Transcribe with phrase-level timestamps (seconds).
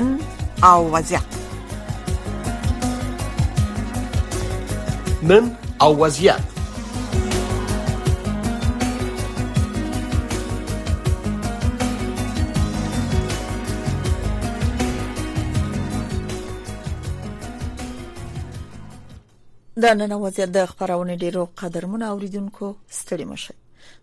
[0.00, 0.18] نن
[0.62, 1.22] او وضعیت
[5.22, 6.40] نن او وضعیت
[19.76, 22.66] دا نن وضعیت د خبرونه ډیرو قدرمن اوریدونکو
[22.98, 23.54] ستړي مشه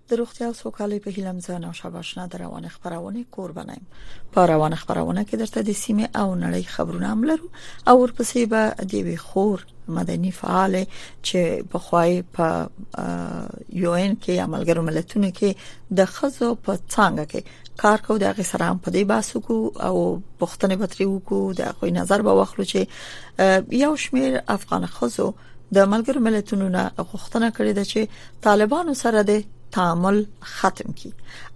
[0.10, 3.86] د روغتیا او سوکالۍ په هیله مزه نو شباشنه د روان خبرونه کور بنیم
[4.34, 7.48] په روان خبرونه کې درته د سیمه او نړۍ خبرونه هم لرو
[7.88, 9.64] او ورپسې به د وی خور
[9.96, 16.78] مدني فعال چې په خوای په یو ان کې عملګر ملتونو کې د خزو په
[16.84, 17.42] څنګه کې
[17.86, 19.60] کار کو دغه سره هم په دې باسو کو
[19.90, 19.98] او
[20.44, 25.28] پښتنه بتري وکړو د خو نظر به واخلو چې یو شمیر افغان خزو
[25.76, 29.44] د ملګر ملتونو نه غوښتنه کړې ده چې طالبانو سره د
[29.76, 30.18] تعامل
[30.58, 31.10] ختم کی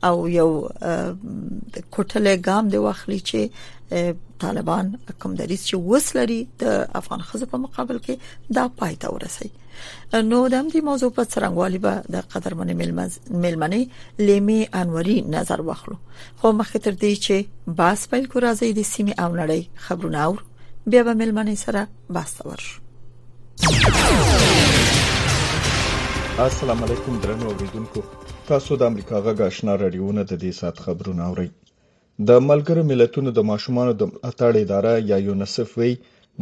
[0.07, 3.39] او یو کوټلې ګام دی واخلي چې
[4.43, 4.85] طالبان
[5.23, 6.65] کوم د ریس چې وسلري د
[7.01, 11.95] افغان خزه په مقابل کې دا پایته ورسي نو د همدې موضوع په څرنګوالي به
[12.17, 13.83] د قدرمنې ملمنې
[14.27, 17.37] لیمې انوري نظر واخلو خو مخکې تر دې چې
[17.81, 20.39] باس پیل کو راځي د سیمې او نړۍ خبرونه اور
[20.93, 21.81] بیا به ملمنې سره
[22.19, 22.77] باسته ورشو
[26.41, 28.01] السلام علیکم درنو اوریدونکو
[28.49, 31.47] تاسو د امریکا غږ آشنا رادیوونه د دې سات خبرونه اورئ
[32.31, 35.89] د ملګرو ملتونو د ماشومان د ملاتړ اداره یا یونیسف وی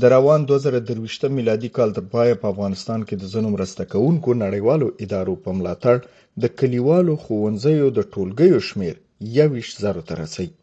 [0.05, 4.91] د روان 2023 میلادي کال تر پای په افغانستان کې د زنو مرسته کوونکو نړیوالو
[5.07, 5.95] ادارو په ملاتړ
[6.45, 8.95] د کلیوالو خوونځیو د ټولګیو شمیر
[9.41, 10.55] 21000 تر رسیدي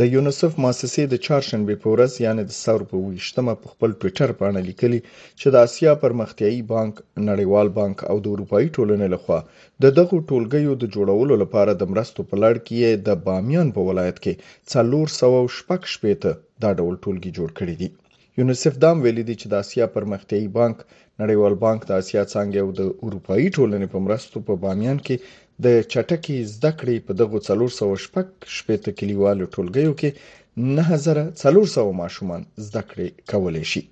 [0.00, 4.30] د یونیسف مؤسسې د چهارشنبې په ورځ یعنی د ثور په ویشتمه په خپل ټوئیټر
[4.40, 5.00] باندې لیکلي
[5.40, 6.94] چې د اسیا پرمختیایي بانک
[7.30, 9.38] نړیوال بانک او د اروپאי ټولنې لخوا
[9.82, 14.18] د دغو ټولګیو د جوړولو لپاره د مرستو په لړ کې د بامیان په ولایت
[14.24, 14.34] کې
[14.74, 17.88] 416 دا ډول ټولګي جوړ کړی دي
[18.38, 20.76] یونیسف دام ویلي دی چې د اسیا پرمختیایي بانک
[21.22, 25.16] نړیوال بانک د اسیا څنګه او د اروپאי ټولنې په مرستو په بامیان کې
[25.64, 30.10] د چټکې زده کړې په دغو څلور سوه شپږ شپېته کلیوالو ټولګیو کې
[30.76, 33.82] نهه زره څلور سوه ماشومان زده کړې کولی شي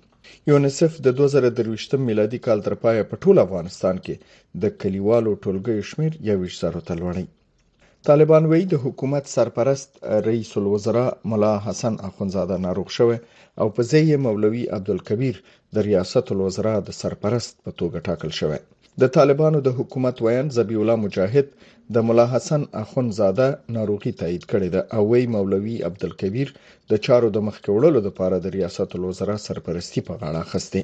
[0.49, 4.15] یونیسف د 2023 میلادي کال تر پایه په ټول افغانستان کې
[4.61, 7.25] د کلیوالو ټولګیو شمیر 21 زره ته لوړی
[8.07, 9.89] طالبان وایي د حکومت سرپرست
[10.29, 13.17] رئیس الوزرا ملا حسن اخونزاده ناروغ شوی
[13.61, 15.35] او په ځای یې مولوي عبدالکبیر
[15.75, 18.59] د ریاست الوزرا د سرپرست په توګه ټاکل شوی
[19.03, 21.45] د طالبانو د حکومت ویان زبی الله مجاهد
[21.97, 23.47] د ملا حسن اخونزاده
[23.77, 26.47] ناروغي تایید کړې ده او وی مولوي عبدالکبیر
[26.93, 30.81] د چارو د مخکوړلو لپاره د ریاست الوزرا سرپرستی په غاړه اخستې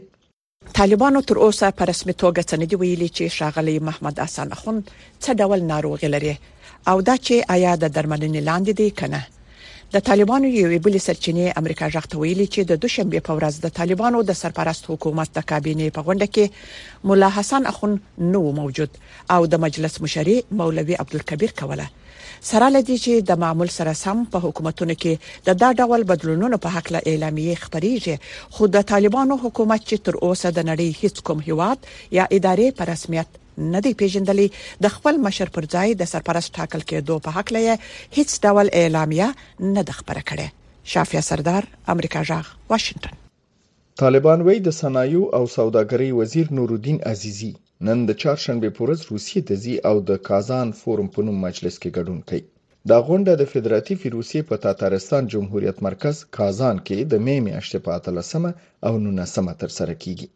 [0.80, 4.78] طالبانو تر اوسه په رسمي توګه څه ندی ویلي چې شاغلي محمد حسن اخون
[5.24, 6.36] څه ډول ناروغي لري
[6.90, 9.22] او دا چې آیا د درملنې لاندې دی کنه
[9.94, 14.18] د طالبانو یوې بلې سرچینې امریکا ژغته ویلي چې د دوشنبه په ورځ د طالبانو
[14.30, 16.46] د سرپرست حکومت د کابینه په غونډه کې
[17.10, 17.94] مولا حسن اخون
[18.36, 18.92] نو موجود
[19.36, 21.88] او د مجلس مشري مولوي عبدالکبیر کوله
[22.52, 25.14] سره لدی چې د معمول سره سم په حکومتونو کې
[25.52, 30.22] د دا ډول بدلونونو په حق له اعلامیې خبريږي خو د طالبانو حکومت چې تر
[30.26, 33.40] اوسه د نړۍ هیڅ کوم هیواد یا ادارې په رسمیت
[33.74, 34.48] نه دی پیژندلې
[34.84, 37.64] د خپل مشر پر ځای د سرپرست ټاکل کېدو په حق لې
[38.18, 39.28] هیڅ ډول اعلامیه
[39.76, 40.48] نه د خبره کړې
[40.94, 41.64] شافیا سردار
[41.94, 43.16] امریکا جاغ واشنگټن
[44.02, 47.52] طالبان وای د صنایع او سوداګرۍ وزیر نور الدین عزیزی
[47.90, 51.96] نن د چهارشنبه پورز روسیې ته ځي او د کازان فورم په نوم مجلس کې
[51.98, 52.44] ګډون کوي
[52.92, 58.02] دا غونډه د فدراتیو روسیې په تاتارستان جمهوریت مرکز کازان کې د مې میاشتې په
[58.10, 58.54] 13
[58.88, 60.28] او 19 تر سره کیږي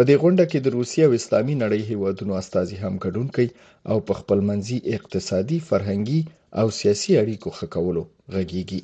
[0.00, 3.48] په دې غونډه کې د روسیې او اسلامي نړۍ هیوادونو استازي هم ګډون کوي
[3.90, 6.20] او په خپلمنځي اقتصادي فرهنګي
[6.60, 8.02] او سیاسي اړیکو ښه کولو
[8.34, 8.80] غږیږي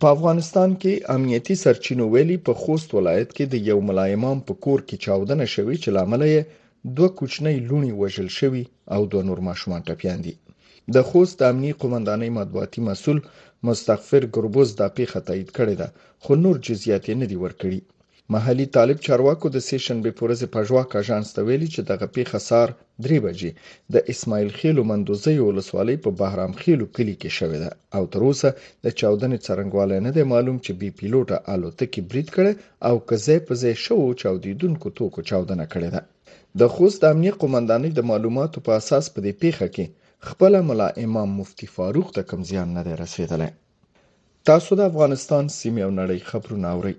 [0.00, 4.78] په افغانستان کې امنیتي سرچینو ویلي په خوست ولایت کې د یو ملایم په کور
[4.88, 6.40] کې چاودنه شوې چې لامل یې
[6.96, 8.64] دوه کوچنۍ لونی وژل شوی
[8.94, 10.34] او دوه نور ماشومان ټپيان دي
[10.94, 13.18] د خوست د امنیه قومندانۍ مطبوعاتي مسول
[13.66, 15.88] مستغفر ګربوز د پیښه تایید کړې ده
[16.22, 17.80] خو نور جزئیات نه دي ورکړي
[18.34, 22.68] محلي طالب چارواکو د سیشن به پورزه پژواک اژانس ته ویلي چې دغه پیښه سار
[23.06, 23.50] 3 بجې
[23.96, 27.70] د اسماعیل خیلو مندوزي ولسوالۍ په بهرام خیلو کلی کې شوې ده
[28.00, 28.50] او تر اوسه
[28.84, 32.52] د چاودنې څرنګواله نه دی معلوم چې بي پیلوټه الوتکې بریټ کړي
[32.88, 36.02] او کزې په ځای شو چاودیدونکو توکو چاودنه کړې ده
[36.64, 39.86] د خوست امنیه قومندانۍ د معلوماتو په اساس په دې پیښه کې
[40.32, 43.50] خپل ملا امام مفتی فاروق ته کم زیان نه دی رسیدلی
[44.50, 46.96] تاسو د افغانستان سیمه او نړۍ خبرونه اورئ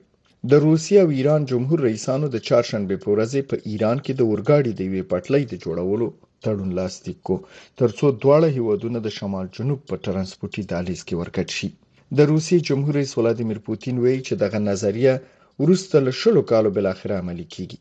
[0.51, 4.71] د روسیې او ایران جمهور رئیسانو د چهارشنبه په ورځ په ایران کې د اورګاډي
[4.75, 6.07] د یوې پټلۍ د جوړولو
[6.43, 7.35] تړون لاسلیک کو
[7.79, 11.69] ترڅو دواړه هیوادونه د شمال جنوب په ترانسپورتي دهلیز کې ورکټ شي
[12.17, 15.13] د روسیې جمهور رئیس ولادیمیر پوتین وایي چې دغه نظریه
[15.61, 17.77] وروسته له شلو کالو بل اخر عملي کیږي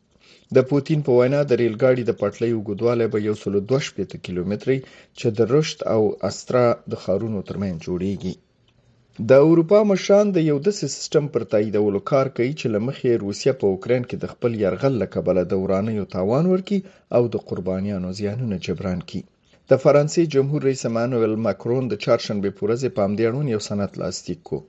[0.55, 4.77] د پوتین په وینا د ریل ګاډي د پټلۍ وګدواله به 122 کیلومترې
[5.19, 8.33] چې د رشت او استرا د خارونو ترمن جوړیږي
[9.19, 13.53] د اروپا مشران د یو داسې سیستم پر تاییدولو کار کوي چې له مخې روسیه
[13.63, 16.79] په اوکرين کې د خپل يرغل له کبله د ورانیو تاوان ورکړي
[17.19, 19.21] او د قربانیانو زیانونه جبران کړي
[19.73, 24.43] د فرانسې جمهور رئیس مانوئل ماکرون د چهارشنبه په ورځ په امدیړون یو سند لاسلیک
[24.51, 24.61] کو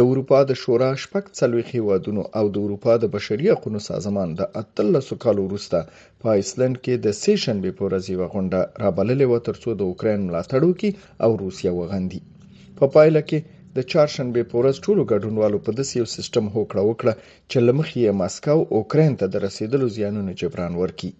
[0.00, 4.50] د اروپا د شورا شپږ څلويخي وادونو او د اروپا د بشري حقوقو سازمان د
[4.64, 5.84] اتلس کالو وروسته
[6.22, 10.70] په ایسلند کې د سیشنبه په ورځ یو غونډه رابللې و ترڅو د اوکرين ملاتړ
[10.70, 10.90] وکړي
[11.24, 15.94] او روسیه وغندي په پا پایله کې د چهارشنبې په ورځ ټولو ګډونوالو په داسې
[16.00, 17.12] یو سیستم هوکړه وکړه
[17.50, 21.10] چې له مخې یې ماسکو اوکراین ته د رسیدلو زیانونو جبران ورکړي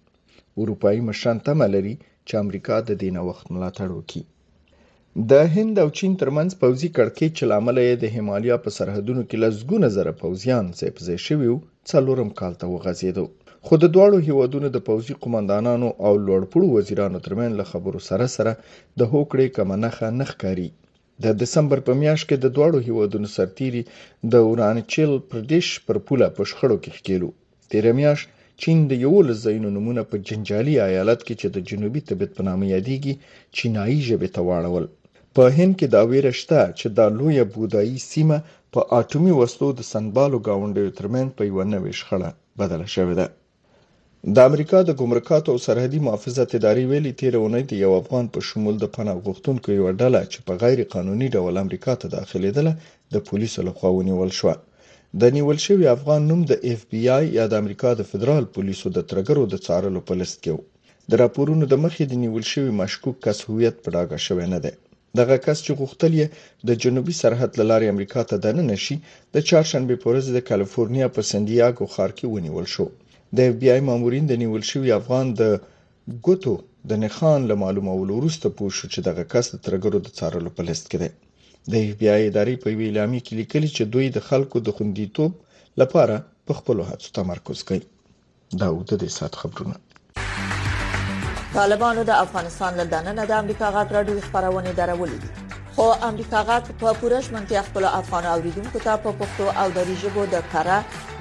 [0.61, 1.95] اروپایي مشران تمه لري
[2.27, 4.23] چې امریکا د دې نه وخت ملاتړ وکړي
[5.29, 9.37] د هند او چین ترمنځ پوځي کړکې چې لامل یې د هیمالیا په سرحدونو کې
[9.45, 13.25] لزګونه زره پوځیان ځای په ځای شوي وو څلورم کال ته وغځېدو
[13.65, 18.51] خو د دواړو هیوادونو د پوځي قومندانانو او لوړپوړو وزیرانو ترمن له خبرو سره سره
[18.99, 19.89] د هوکړې کمنه
[20.19, 20.69] نه ښکاری
[21.23, 23.81] د دسمبر په میاشت کې د دواړو هیوادونو سرتیري
[24.31, 27.35] د اورانچل پردیش پر پوله په شخړو کې ښکېل وو
[27.71, 28.25] تیره میاشت
[28.61, 32.65] چین د یولس ځایونو نومونه په جنجالي ایالت کې چې د جنوبي تبت په نامه
[32.75, 33.13] یادېږي
[33.55, 34.85] چینایي ژبې ته واړول
[35.35, 38.37] په هند کې دا ویره شته چې دا لویه بودایي سیمه
[38.73, 42.29] په اټومي وسلو د سنبالو گاونډیو ترمن په یو نوې شخړه
[42.59, 43.27] بدله شوې ده
[44.35, 48.39] د امریکا د ګمرکات او سرحدي محافظت ادارې ویلي تیر اونۍ د یو افغان په
[48.47, 52.71] شمول د پناه غوښتونکو یو ډله چې په غیر قانوني ډول امریکا ته داخليدله
[53.13, 54.47] د پولیسو لخوا ونیول شو
[55.21, 58.87] د نیول شوی افغان نوم د اف بی آی یا د امریکا د فدرال پولیسو
[58.97, 60.51] د ترګرو د څارلو په لست کې
[61.09, 64.73] د راپورونو د مخې د نیول شوی مشکوک کس هویت په ډاګه شوی نه دی
[65.19, 66.27] دغه کس چې غوښتل یې
[66.67, 68.95] د جنوبي سرحد لارې امریکا ته دننه شي
[69.33, 72.87] د چهارشنبه پورز د کالیفورنیا په سندیاګو ښار کې ونیول شو
[73.37, 75.53] د اف بي آی مامورین د نیول شوي افغان د
[76.25, 76.51] ګوتو
[76.89, 80.65] د نخان له معلومولو وروسته پوه شو چې دغه کس د ترګرو د څارلو په
[80.67, 84.11] لیست کې دی د اف بي آی ادارې په ویلامي اعلامیه کې لیکلي چې دوی
[84.17, 89.41] د خلکو د خوندیتوب لپاره په خپلو هڅو تمرکز کوي دا و د دې سات
[89.43, 96.39] خبرونه طالبانو د افغانستان له دننه د امریکا غاټ راډیو خبرونه درولې دي خو امریکا
[96.51, 100.45] غاټ په پورش منځ کې خپل افغان اوریدونکو ته په پښتو او دری ژبه د
[100.53, 100.77] کارا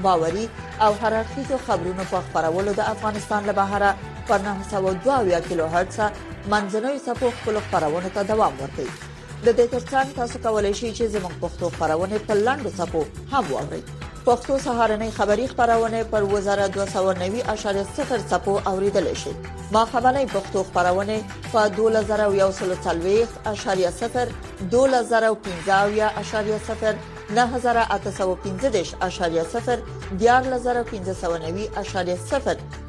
[0.09, 0.47] باوري
[0.83, 3.91] او هر اړخیزو خبرونو په خبرولو د افغانستان له بهره
[4.31, 5.99] پر 902 کیلو هرتز
[6.55, 8.91] منځنوي سپو خپل خبرونه ته دوام ورکوي
[9.45, 13.03] د دې ترڅنګ تاسو کولای شئ چې زموږ پښتو خبرونه په لاندو سپو
[13.33, 13.83] هم واورئ
[14.27, 19.33] پښتو سهارنۍ خبری خبرونه پر وزارت 290.0 سپو اوریدل شي
[19.73, 21.17] ما خبرنۍ پښتو خبرونه
[21.55, 24.23] په 2040.0
[24.77, 26.95] 2015.0
[27.33, 27.33] 9015.0 14590.0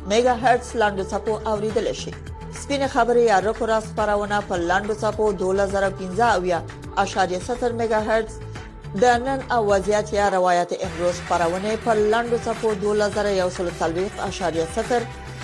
[0.09, 2.11] میگا هرتز لاندو څپو اوریدل شي
[2.63, 8.35] سپینه خبرې یا رکوراس خبرونه په لاندو څپو 2015.0 میگا هرتز
[9.01, 14.97] د نن اوازيات یا روایت امروز خبرونه په لاندو څپو 2140.0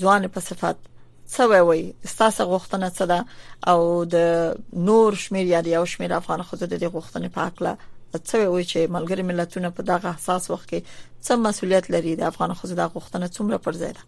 [0.00, 1.86] ځوان په صفات څه وایي
[2.24, 3.24] تاسو غوښتنه څه ده
[3.72, 8.64] او د نور شمیر یا یو شمیر افغان خود د غوښتنې په اړه څه وی
[8.70, 10.80] چې ملګری ملتونه په دغه احساس وخت کې
[11.26, 14.04] څه مسولیت لري د افغان خزو د غوښتنه څومره پر ځای ده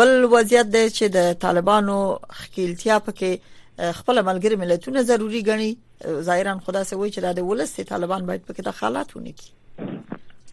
[0.04, 1.98] بل وضعیت دی چې د طالبانو
[2.42, 8.50] خکیلتیا پکې خپل ملګری ملتونه ضروری ګڼي ظاهرا خدا سوي چې د ولس طالبان باید
[8.52, 9.58] پکې دخالت ونکړي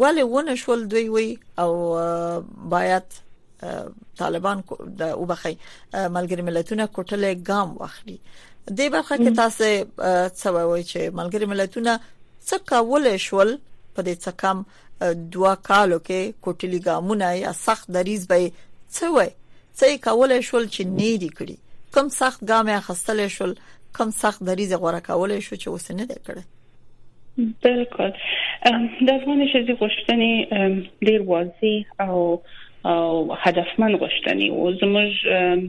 [0.00, 1.28] ولې ونه شول دوی وی
[1.64, 1.70] او
[2.74, 3.20] باید
[4.18, 4.60] طالبان
[5.00, 5.54] د وبخي
[6.16, 8.16] ملګری ملتونه کوټلې ګام واخلي
[8.78, 13.52] د برخه کې تاسو څه وایي چې ملګری ملتونه څه کول شول
[13.94, 14.62] په دې څه کم
[15.34, 18.46] دوا کالو کې کوټلې ګامونه یا سخت دریز به
[18.96, 21.56] څه وایي څه کول شول چې نه دی کړی
[21.98, 23.54] کم سخت ګام یې خستل شول
[24.00, 26.44] کم سخت دریز غوړه کولای شو چې اوس نه دی کړی
[27.62, 28.10] بالکل
[29.08, 30.32] د ځواني شې غوښتنې
[31.06, 31.62] ډیر واضح
[32.08, 32.18] او
[32.86, 35.10] او هدفمن غوښتنې او زموږ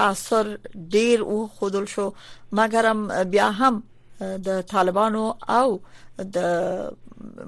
[0.00, 0.50] تاثیر
[0.96, 2.06] ډیر او خودل شو
[2.62, 3.82] مګر بیا هم
[4.48, 5.26] د طالبانو
[5.58, 5.80] او
[6.38, 6.96] د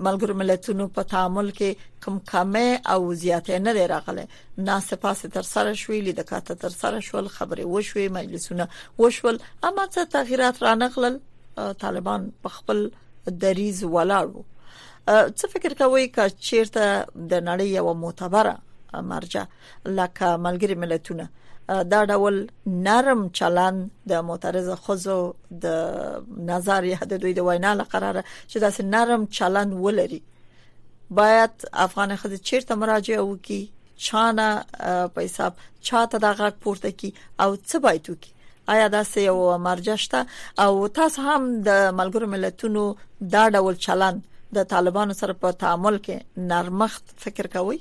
[0.04, 4.24] ملګرو ملتونو په تعامل کې کم کمه او زیاتې نه دی راغله
[4.68, 8.68] نه سپاسه تر سره شوې لید کاته تر سره شول خبرې وشوې مجلسونه
[9.02, 11.18] وشول اما څه تغیرات را نغلل
[11.84, 12.82] طالبان په خپل
[13.46, 14.42] دریز ولاړو
[15.38, 16.88] څه فکر کوي چې چیرته
[17.30, 18.56] د نړۍ یو معتبره
[19.12, 19.44] مرجع
[19.98, 21.28] لکه ملګری ملتونه
[21.70, 22.36] دا ډول
[22.84, 23.76] نرم چلن
[24.12, 25.18] د معترض خزو
[25.64, 25.76] د
[26.50, 30.20] نظر یې د دوی د وینا لپاره چې داسې نرم چلن ولري
[31.20, 33.62] باید افغان خزه چیرته مراجعه وکړي
[34.06, 34.48] چانه
[35.14, 39.58] په حساب چاته د غږ پورته کی او څه باید وکړي آیا دا سه یو
[39.68, 40.26] مرجشته
[40.66, 42.86] او تاسو هم د ملګرو ملتونو
[43.36, 44.20] دا ډول چلن
[44.58, 47.78] د طالبانو سره په تعامل کې نرمخت فکر کوئ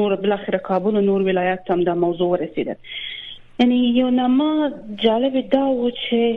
[0.00, 2.86] نور بل اخر کابل نور ولایت هم دا موضوع رسیدل
[3.60, 4.70] یعنی یو نامه
[5.04, 6.36] جالب دا و چې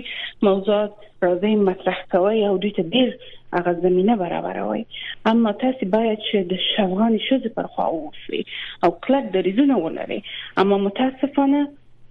[0.51, 0.95] موضوعات
[1.27, 3.19] راځي مطرح کوي او دوی ته ډیر
[3.55, 4.85] هغه زمينه برابروي
[5.27, 8.43] اما تاسو باید چې د شوغان شوز پر خوا اوسئ
[8.87, 10.19] او کلک دریزونه ولرئ
[10.65, 11.63] اما متاسفانه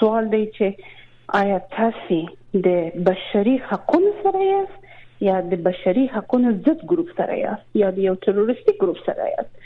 [0.00, 2.20] سوال دی چې آیا تاسو
[2.66, 4.90] د بشري حقوقو سره یاست
[5.26, 9.61] یا د بشري حقوقو ضد ګروپ سره یاست یا د یو تروریستي ګروپ سره یاست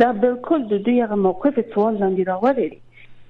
[0.00, 2.70] دا بالکل د دوی هغه موقف سوال لاندې راوړي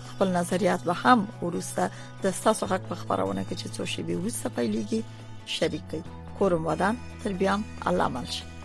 [0.10, 1.90] خپل نظریات به هم ورسته
[2.26, 5.02] د تاسو حق په خبرونه کې چې څو شی به ورسته پیلېږي
[5.56, 7.60] شریک کړئ کوم ودان تر بیا
[7.90, 8.57] الله ملشه